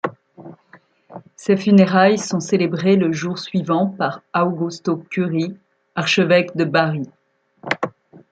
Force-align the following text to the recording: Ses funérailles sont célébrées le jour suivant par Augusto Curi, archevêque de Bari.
Ses 1.35 1.55
funérailles 1.57 2.17
sont 2.17 2.39
célébrées 2.39 2.95
le 2.95 3.11
jour 3.11 3.37
suivant 3.37 3.85
par 3.85 4.23
Augusto 4.33 4.97
Curi, 4.97 5.55
archevêque 5.93 6.57
de 6.57 6.63
Bari. 6.65 7.07